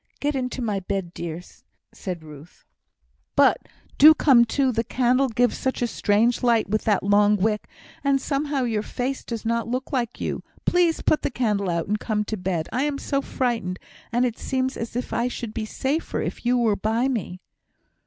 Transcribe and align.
"Get 0.19 0.35
into 0.35 0.63
my 0.63 0.79
bed, 0.79 1.13
dear!" 1.13 1.43
said 1.93 2.23
Ruth. 2.23 2.65
"But 3.35 3.67
do 3.99 4.15
come 4.15 4.45
too! 4.45 4.71
The 4.71 4.83
candle 4.83 5.29
gives 5.29 5.59
such 5.59 5.83
a 5.83 5.85
strange 5.85 6.41
light 6.41 6.67
with 6.67 6.85
that 6.85 7.03
long 7.03 7.35
wick, 7.37 7.67
and, 8.03 8.19
somehow, 8.19 8.63
your 8.63 8.81
face 8.81 9.23
does 9.23 9.45
not 9.45 9.67
look 9.67 9.91
like 9.93 10.19
you. 10.19 10.41
Please, 10.65 11.03
put 11.03 11.21
the 11.21 11.29
candle 11.29 11.69
out, 11.69 11.85
and 11.87 11.99
come 11.99 12.23
to 12.23 12.35
bed. 12.35 12.67
I 12.73 12.81
am 12.85 12.97
so 12.97 13.21
frightened, 13.21 13.77
and 14.11 14.25
it 14.25 14.39
seems 14.39 14.75
as 14.75 14.95
if 14.95 15.13
I 15.13 15.27
should 15.27 15.53
be 15.53 15.65
safer 15.67 16.19
if 16.19 16.47
you 16.47 16.57
were 16.57 16.75
by 16.75 17.07
me." 17.07 17.39